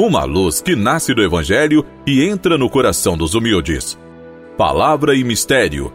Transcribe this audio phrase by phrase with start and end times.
[0.00, 3.98] uma luz que nasce do Evangelho e entra no coração dos humildes.
[4.56, 5.92] Palavra e Mistério.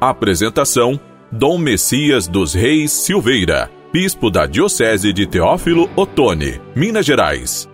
[0.00, 0.98] Apresentação:
[1.30, 7.68] Dom Messias dos Reis Silveira, Bispo da Diocese de Teófilo Otoni, Minas Gerais.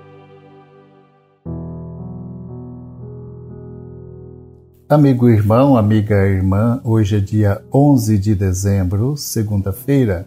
[4.88, 10.26] Amigo irmão, amiga irmã, hoje é dia 11 de dezembro, segunda-feira.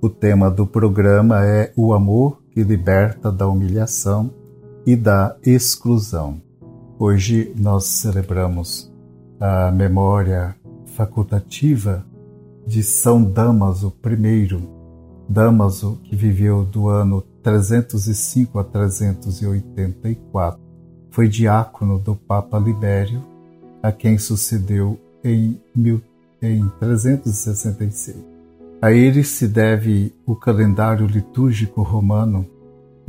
[0.00, 4.45] O tema do programa é o amor que liberta da humilhação
[4.86, 6.40] e da exclusão.
[6.96, 8.90] Hoje nós celebramos
[9.40, 10.54] a memória
[10.94, 12.06] facultativa
[12.64, 14.76] de São Damaso I,
[15.28, 20.60] Damaso que viveu do ano 305 a 384.
[21.10, 23.20] Foi diácono do Papa Libério,
[23.82, 26.00] a quem sucedeu em, mil,
[26.40, 28.24] em 366.
[28.80, 32.46] A ele se deve o calendário litúrgico romano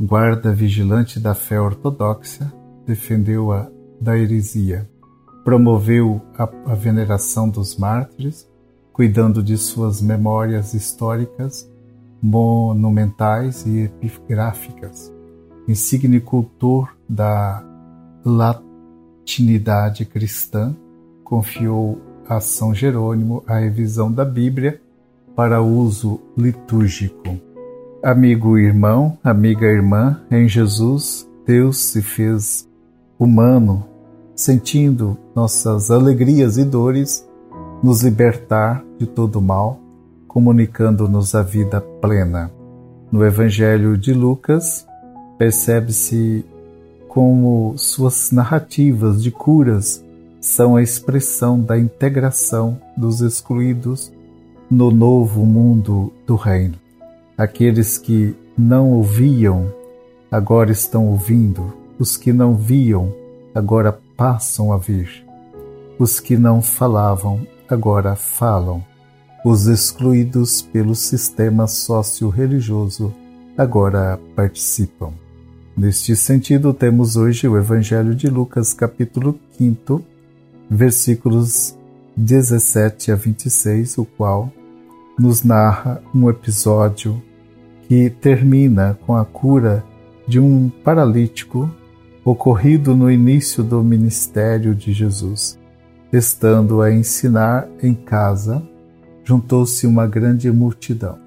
[0.00, 2.52] guarda vigilante da fé ortodoxa,
[2.86, 3.68] defendeu-a
[4.00, 4.88] da heresia,
[5.44, 8.48] promoveu a, a veneração dos mártires,
[8.92, 11.68] cuidando de suas memórias históricas,
[12.22, 15.12] monumentais e epigráficas,
[15.66, 17.64] insigne cultor da
[18.24, 20.76] latinidade cristã,
[21.24, 24.80] confiou a São Jerônimo a revisão da Bíblia
[25.34, 27.47] para uso litúrgico.
[28.02, 32.68] Amigo irmão, amiga irmã, em Jesus, Deus se fez
[33.18, 33.84] humano,
[34.36, 37.28] sentindo nossas alegrias e dores,
[37.82, 39.80] nos libertar de todo mal,
[40.28, 42.52] comunicando-nos a vida plena.
[43.10, 44.86] No Evangelho de Lucas,
[45.36, 46.46] percebe-se
[47.08, 50.04] como suas narrativas de curas
[50.40, 54.12] são a expressão da integração dos excluídos
[54.70, 56.76] no novo mundo do Reino.
[57.38, 59.72] Aqueles que não ouviam,
[60.28, 61.72] agora estão ouvindo.
[61.96, 63.14] Os que não viam,
[63.54, 65.24] agora passam a vir.
[66.00, 68.84] Os que não falavam, agora falam.
[69.44, 73.14] Os excluídos pelo sistema socio-religioso
[73.56, 75.12] agora participam.
[75.76, 80.02] Neste sentido, temos hoje o Evangelho de Lucas, capítulo 5,
[80.68, 81.76] versículos
[82.16, 84.52] 17 a 26, o qual
[85.16, 87.22] nos narra um episódio
[87.88, 89.82] que termina com a cura
[90.26, 91.70] de um paralítico
[92.22, 95.58] ocorrido no início do ministério de Jesus.
[96.12, 98.62] Estando a ensinar em casa,
[99.24, 101.18] juntou-se uma grande multidão,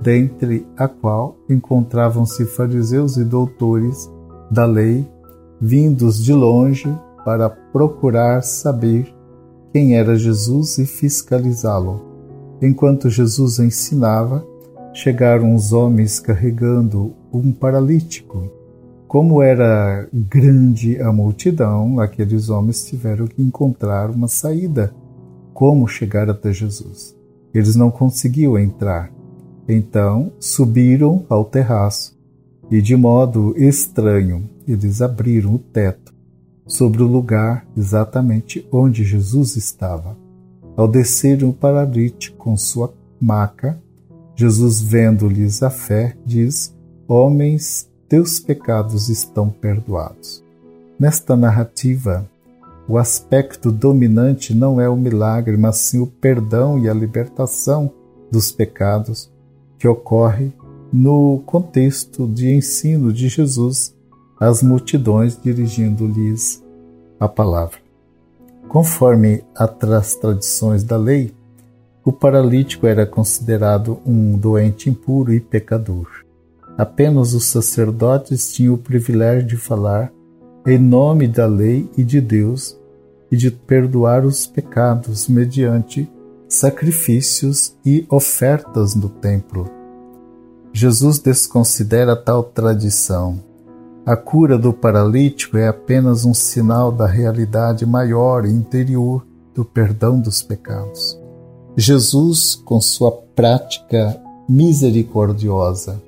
[0.00, 4.08] dentre a qual encontravam-se fariseus e doutores
[4.50, 5.04] da lei,
[5.60, 6.88] vindos de longe
[7.24, 9.12] para procurar saber
[9.72, 12.00] quem era Jesus e fiscalizá-lo.
[12.62, 14.46] Enquanto Jesus ensinava,
[14.94, 18.48] chegaram os homens carregando um paralítico.
[19.08, 24.94] Como era grande a multidão, aqueles homens tiveram que encontrar uma saída.
[25.52, 27.14] Como chegar até Jesus?
[27.52, 29.12] Eles não conseguiam entrar.
[29.68, 32.16] Então subiram ao terraço
[32.70, 36.14] e, de modo estranho, eles abriram o teto
[36.66, 40.16] sobre o lugar exatamente onde Jesus estava.
[40.76, 43.80] Ao descer o paralítico com sua maca,
[44.36, 46.74] Jesus, vendo-lhes a fé, diz:
[47.06, 50.44] Homens, teus pecados estão perdoados.
[50.98, 52.28] Nesta narrativa,
[52.88, 57.90] o aspecto dominante não é o milagre, mas sim o perdão e a libertação
[58.30, 59.30] dos pecados
[59.78, 60.52] que ocorre
[60.92, 63.94] no contexto de ensino de Jesus
[64.38, 66.62] às multidões, dirigindo-lhes
[67.18, 67.78] a palavra.
[68.68, 71.32] Conforme as tradições da lei,
[72.04, 76.06] o paralítico era considerado um doente impuro e pecador.
[76.76, 80.12] Apenas os sacerdotes tinham o privilégio de falar
[80.66, 82.78] em nome da lei e de Deus
[83.30, 86.10] e de perdoar os pecados mediante
[86.48, 89.70] sacrifícios e ofertas no templo.
[90.72, 93.40] Jesus desconsidera tal tradição.
[94.04, 99.24] A cura do paralítico é apenas um sinal da realidade maior e interior
[99.54, 101.23] do perdão dos pecados.
[101.76, 106.00] Jesus, com sua prática misericordiosa,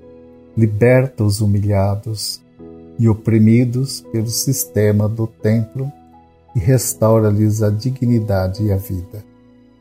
[0.56, 2.40] liberta os humilhados
[3.00, 5.90] e oprimidos pelo sistema do templo
[6.54, 9.24] e restaura-lhes a dignidade e a vida.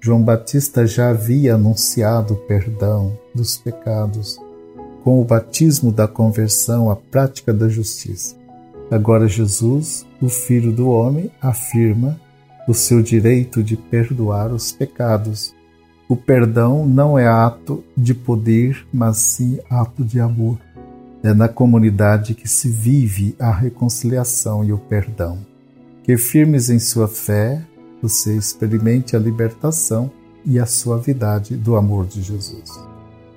[0.01, 4.39] João Batista já havia anunciado o perdão dos pecados
[5.03, 8.35] com o batismo da conversão à prática da justiça.
[8.89, 12.19] Agora Jesus, o Filho do Homem, afirma
[12.67, 15.53] o seu direito de perdoar os pecados
[16.07, 20.59] o perdão não é ato de poder, mas sim ato de amor.
[21.23, 25.39] É na comunidade que se vive a reconciliação e o perdão.
[26.03, 27.65] Que firmes em sua fé,
[27.99, 30.11] você experimente a libertação
[30.45, 32.71] e a suavidade do amor de Jesus.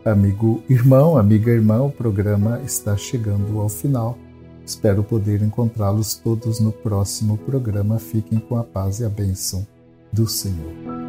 [0.04, 4.18] Amigo irmão, amiga irmã, o programa está chegando ao final.
[4.66, 7.98] Espero poder encontrá-los todos no próximo programa.
[7.98, 9.66] Fiquem com a paz e a bênção
[10.12, 11.07] do Senhor.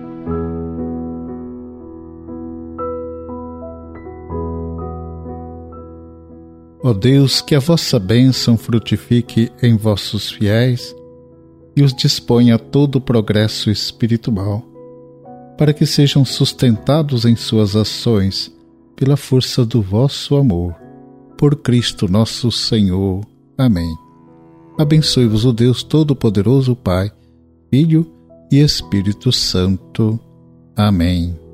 [6.82, 10.96] Ó Deus, que a vossa bênção frutifique em vossos fiéis
[11.76, 14.64] e os disponha a todo o progresso espiritual,
[15.58, 18.52] para que sejam sustentados em suas ações
[18.96, 20.74] pela força do vosso amor.
[21.38, 23.26] Por Cristo nosso Senhor.
[23.58, 23.90] Amém.
[24.78, 27.12] Abençoe-vos o Deus Todo-Poderoso, Pai,
[27.70, 28.10] Filho
[28.52, 30.20] e Espírito Santo.
[30.76, 31.49] Amém.